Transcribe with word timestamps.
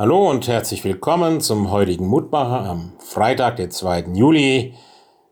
Hallo 0.00 0.30
und 0.30 0.46
herzlich 0.46 0.84
willkommen 0.84 1.40
zum 1.40 1.72
heutigen 1.72 2.06
Mutmacher 2.06 2.70
am 2.70 2.92
Freitag, 3.00 3.56
den 3.56 3.72
2. 3.72 4.04
Juli. 4.14 4.74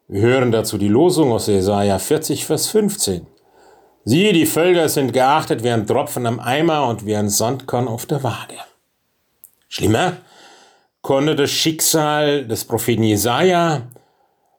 Wir 0.08 0.22
hören 0.22 0.50
dazu 0.50 0.76
die 0.76 0.88
Losung 0.88 1.30
aus 1.30 1.46
Jesaja 1.46 2.00
40, 2.00 2.44
Vers 2.44 2.66
15. 2.66 3.28
Siehe, 4.04 4.32
die 4.32 4.44
Völker 4.44 4.88
sind 4.88 5.12
geachtet 5.12 5.62
wie 5.62 5.70
ein 5.70 5.86
Tropfen 5.86 6.26
am 6.26 6.40
Eimer 6.40 6.88
und 6.88 7.06
wie 7.06 7.14
ein 7.14 7.28
Sandkorn 7.28 7.86
auf 7.86 8.06
der 8.06 8.24
Waage. 8.24 8.56
Schlimmer 9.68 10.16
konnte 11.00 11.36
das 11.36 11.50
Schicksal 11.50 12.44
des 12.48 12.64
Propheten 12.64 13.04
Jesaja 13.04 13.82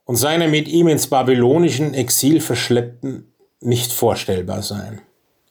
und 0.05 0.15
seiner 0.15 0.47
mit 0.47 0.69
ihm 0.69 0.87
ins 0.87 1.07
babylonischen 1.07 1.93
Exil 1.93 2.39
verschleppten 2.39 3.33
nicht 3.59 3.91
vorstellbar 3.91 4.61
sein. 4.61 5.01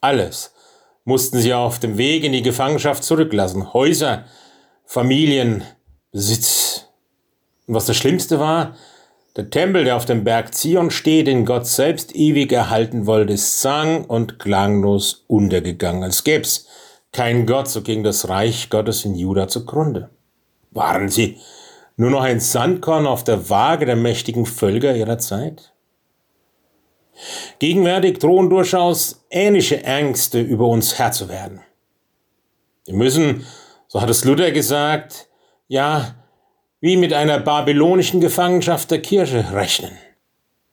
Alles 0.00 0.54
mussten 1.04 1.40
sie 1.40 1.52
auf 1.52 1.78
dem 1.78 1.98
Weg 1.98 2.24
in 2.24 2.32
die 2.32 2.40
Gefangenschaft 2.40 3.04
zurücklassen. 3.04 3.74
Häuser, 3.74 4.24
Familien, 4.86 5.64
Besitz. 6.12 6.86
Und 7.66 7.74
was 7.74 7.86
das 7.86 7.96
Schlimmste 7.96 8.40
war, 8.40 8.76
der 9.36 9.50
Tempel, 9.50 9.84
der 9.84 9.96
auf 9.96 10.06
dem 10.06 10.24
Berg 10.24 10.54
Zion 10.54 10.90
steht, 10.90 11.26
den 11.26 11.44
Gott 11.44 11.66
selbst 11.66 12.14
ewig 12.14 12.52
erhalten 12.52 13.06
wollte, 13.06 13.34
ist 13.34 13.60
sang- 13.60 14.06
und 14.06 14.38
klanglos 14.38 15.24
untergegangen. 15.26 16.04
Als 16.04 16.24
gäb's 16.24 16.66
kein 17.12 17.46
Gott, 17.46 17.68
so 17.68 17.82
ging 17.82 18.02
das 18.02 18.28
Reich 18.28 18.70
Gottes 18.70 19.04
in 19.04 19.14
Juda 19.14 19.48
zugrunde. 19.48 20.08
Waren 20.70 21.08
sie 21.08 21.38
nur 21.96 22.10
noch 22.10 22.22
ein 22.22 22.40
Sandkorn 22.40 23.06
auf 23.06 23.24
der 23.24 23.50
Waage 23.50 23.86
der 23.86 23.96
mächtigen 23.96 24.46
Völker 24.46 24.94
ihrer 24.94 25.18
Zeit? 25.18 25.72
Gegenwärtig 27.58 28.18
drohen 28.18 28.50
durchaus 28.50 29.24
ähnliche 29.30 29.82
Ängste 29.82 30.40
über 30.40 30.66
uns 30.66 30.98
Herr 30.98 31.12
zu 31.12 31.28
werden. 31.28 31.60
Wir 32.84 32.94
müssen 32.94 33.46
so 33.96 34.02
hat 34.02 34.10
es 34.10 34.26
Luther 34.26 34.52
gesagt, 34.52 35.26
ja, 35.68 36.16
wie 36.82 36.98
mit 36.98 37.14
einer 37.14 37.40
babylonischen 37.40 38.20
Gefangenschaft 38.20 38.90
der 38.90 39.00
Kirche 39.00 39.54
rechnen. 39.54 39.92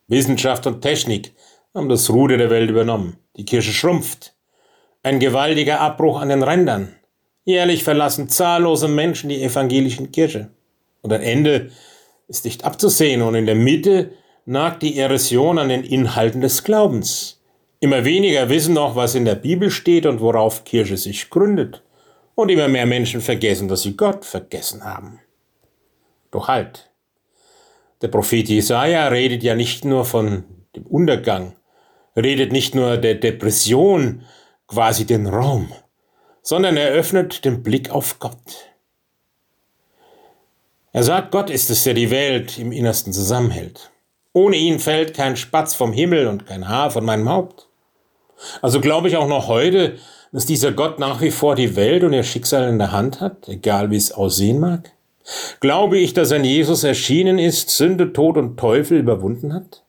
Wissenschaft 0.09 0.67
und 0.67 0.81
Technik 0.81 1.31
haben 1.73 1.87
das 1.87 2.09
Ruder 2.09 2.35
der 2.35 2.49
Welt 2.49 2.69
übernommen. 2.69 3.15
Die 3.37 3.45
Kirche 3.45 3.71
schrumpft. 3.71 4.33
Ein 5.03 5.21
gewaltiger 5.21 5.79
Abbruch 5.79 6.19
an 6.19 6.27
den 6.27 6.43
Rändern. 6.43 6.95
Jährlich 7.45 7.85
verlassen 7.85 8.27
zahllose 8.27 8.89
Menschen 8.89 9.29
die 9.29 9.41
evangelischen 9.41 10.11
Kirche. 10.11 10.49
Und 11.01 11.13
ein 11.13 11.21
Ende 11.21 11.71
ist 12.27 12.43
nicht 12.43 12.65
abzusehen 12.65 13.21
und 13.21 13.35
in 13.35 13.45
der 13.45 13.55
Mitte 13.55 14.11
nagt 14.43 14.83
die 14.83 14.99
Erosion 14.99 15.59
an 15.59 15.69
den 15.69 15.85
Inhalten 15.85 16.41
des 16.41 16.65
Glaubens. 16.65 17.41
Immer 17.79 18.03
weniger 18.03 18.49
wissen 18.49 18.73
noch, 18.73 18.97
was 18.97 19.15
in 19.15 19.23
der 19.23 19.35
Bibel 19.35 19.71
steht 19.71 20.05
und 20.05 20.19
worauf 20.19 20.65
Kirche 20.65 20.97
sich 20.97 21.29
gründet. 21.29 21.83
Und 22.35 22.49
immer 22.49 22.67
mehr 22.67 22.85
Menschen 22.85 23.21
vergessen, 23.21 23.67
dass 23.67 23.83
sie 23.83 23.95
Gott 23.95 24.25
vergessen 24.25 24.83
haben. 24.83 25.19
Doch 26.31 26.47
halt. 26.47 26.89
Der 28.01 28.07
Prophet 28.07 28.49
Jesaja 28.49 29.07
redet 29.07 29.43
ja 29.43 29.55
nicht 29.55 29.85
nur 29.85 30.03
von 30.03 30.43
dem 30.75 30.85
Untergang, 30.87 31.55
redet 32.17 32.51
nicht 32.51 32.75
nur 32.75 32.97
der 32.97 33.15
Depression, 33.15 34.23
quasi 34.67 35.05
den 35.05 35.27
Raum, 35.27 35.71
sondern 36.41 36.77
er 36.77 36.89
öffnet 36.89 37.45
den 37.45 37.63
Blick 37.63 37.91
auf 37.91 38.19
Gott. 38.19 38.73
Er 40.91 41.03
sagt, 41.03 41.31
Gott 41.31 41.49
ist 41.49 41.69
es, 41.69 41.83
der 41.83 41.93
die 41.93 42.11
Welt 42.11 42.59
im 42.59 42.71
Innersten 42.71 43.13
zusammenhält. 43.13 43.91
Ohne 44.33 44.57
ihn 44.57 44.79
fällt 44.79 45.15
kein 45.15 45.37
Spatz 45.37 45.75
vom 45.75 45.93
Himmel 45.93 46.27
und 46.27 46.45
kein 46.45 46.67
Haar 46.67 46.91
von 46.91 47.05
meinem 47.05 47.29
Haupt. 47.29 47.67
Also 48.61 48.81
glaube 48.81 49.07
ich 49.07 49.15
auch 49.15 49.27
noch 49.27 49.47
heute, 49.47 49.97
dass 50.33 50.47
dieser 50.47 50.71
Gott 50.71 50.99
nach 50.99 51.21
wie 51.21 51.31
vor 51.31 51.55
die 51.55 51.75
Welt 51.75 52.03
und 52.03 52.11
ihr 52.11 52.23
Schicksal 52.23 52.67
in 52.67 52.79
der 52.79 52.91
Hand 52.91 53.21
hat, 53.21 53.47
egal 53.47 53.91
wie 53.91 53.95
es 53.95 54.11
aussehen 54.11 54.59
mag? 54.59 54.91
Glaube 55.61 55.97
ich, 55.99 56.13
dass 56.13 56.31
ein 56.31 56.43
Jesus 56.43 56.83
erschienen 56.83 57.39
ist, 57.39 57.69
Sünde, 57.69 58.11
Tod 58.11 58.37
und 58.37 58.57
Teufel 58.57 58.97
überwunden 58.97 59.53
hat? 59.53 59.83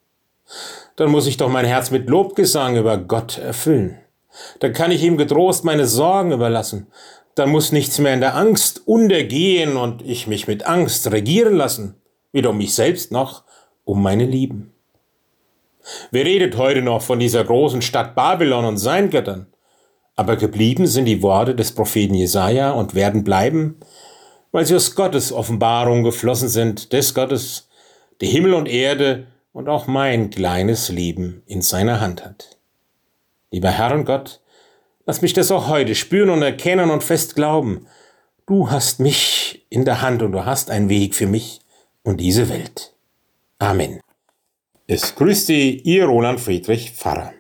Dann 0.96 1.10
muss 1.10 1.26
ich 1.26 1.38
doch 1.38 1.48
mein 1.48 1.64
Herz 1.64 1.90
mit 1.90 2.08
Lobgesang 2.08 2.76
über 2.76 2.98
Gott 2.98 3.38
erfüllen. 3.38 3.98
Dann 4.60 4.74
kann 4.74 4.92
ich 4.92 5.02
ihm 5.02 5.16
getrost 5.16 5.64
meine 5.64 5.86
Sorgen 5.86 6.30
überlassen. 6.30 6.88
Dann 7.34 7.50
muss 7.50 7.72
nichts 7.72 7.98
mehr 7.98 8.14
in 8.14 8.20
der 8.20 8.36
Angst 8.36 8.82
untergehen 8.86 9.76
und 9.76 10.02
ich 10.02 10.26
mich 10.26 10.46
mit 10.46 10.66
Angst 10.66 11.10
regieren 11.10 11.56
lassen, 11.56 11.96
weder 12.32 12.50
um 12.50 12.58
mich 12.58 12.74
selbst 12.74 13.10
noch 13.10 13.44
um 13.84 14.02
meine 14.02 14.26
Lieben. 14.26 14.72
Wer 16.10 16.26
redet 16.26 16.56
heute 16.58 16.82
noch 16.82 17.02
von 17.02 17.18
dieser 17.18 17.44
großen 17.44 17.82
Stadt 17.82 18.14
Babylon 18.14 18.66
und 18.66 18.76
seinen 18.76 19.10
Göttern? 19.10 19.46
Aber 20.16 20.36
geblieben 20.36 20.86
sind 20.86 21.06
die 21.06 21.22
Worte 21.22 21.54
des 21.54 21.72
Propheten 21.72 22.14
Jesaja 22.14 22.70
und 22.70 22.94
werden 22.94 23.24
bleiben, 23.24 23.76
weil 24.52 24.64
sie 24.64 24.76
aus 24.76 24.94
Gottes 24.94 25.32
Offenbarung 25.32 26.04
geflossen 26.04 26.48
sind, 26.48 26.92
des 26.92 27.14
Gottes, 27.14 27.68
der 28.20 28.28
Himmel 28.28 28.54
und 28.54 28.68
Erde 28.68 29.26
und 29.52 29.68
auch 29.68 29.86
mein 29.86 30.30
kleines 30.30 30.88
Leben 30.88 31.42
in 31.46 31.62
seiner 31.62 32.00
Hand 32.00 32.24
hat. 32.24 32.58
Lieber 33.50 33.70
Herr 33.70 33.94
und 33.94 34.04
Gott, 34.04 34.40
lass 35.06 35.22
mich 35.22 35.32
das 35.32 35.50
auch 35.50 35.68
heute 35.68 35.94
spüren 35.94 36.30
und 36.30 36.42
erkennen 36.42 36.90
und 36.90 37.02
fest 37.02 37.34
glauben. 37.34 37.86
Du 38.46 38.70
hast 38.70 39.00
mich 39.00 39.64
in 39.70 39.84
der 39.84 40.02
Hand 40.02 40.22
und 40.22 40.32
du 40.32 40.44
hast 40.44 40.70
einen 40.70 40.88
Weg 40.88 41.14
für 41.14 41.26
mich 41.26 41.60
und 42.02 42.20
diese 42.20 42.48
Welt. 42.48 42.94
Amen. 43.58 44.00
Es 44.86 45.14
grüßt 45.14 45.46
Sie, 45.46 45.78
Ihr 45.78 46.04
Roland 46.04 46.40
Friedrich 46.40 46.92
Pfarrer. 46.92 47.32